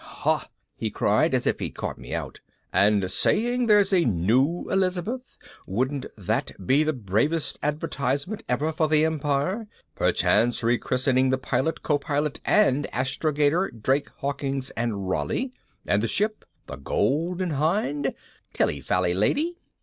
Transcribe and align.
"Ha!" 0.03 0.47
he 0.77 0.89
cried 0.89 1.35
as 1.35 1.45
if 1.45 1.59
he'd 1.59 1.75
caught 1.75 1.99
me 1.99 2.11
out. 2.11 2.39
"And 2.73 3.11
saying 3.11 3.67
there's 3.67 3.93
a 3.93 4.03
new 4.03 4.67
Elizabeth, 4.71 5.37
wouldn't 5.67 6.07
that 6.17 6.53
be 6.65 6.81
the 6.81 6.91
bravest 6.91 7.59
advertisement 7.61 8.41
ever 8.49 8.71
for 8.71 8.87
the 8.87 9.05
Empire? 9.05 9.67
perchance 9.93 10.63
rechristening 10.63 11.29
the 11.29 11.37
pilot, 11.37 11.83
copilot 11.83 12.39
and 12.45 12.87
astrogator 12.91 13.69
Drake, 13.69 14.09
Hawkins 14.17 14.71
and 14.71 15.07
Raleigh? 15.07 15.53
And 15.85 16.01
the 16.01 16.07
ship 16.07 16.45
The 16.65 16.77
Golden 16.77 17.51
Hind? 17.51 18.15
Tilly 18.53 18.79
fally, 18.81 19.13
lady!" 19.13 19.59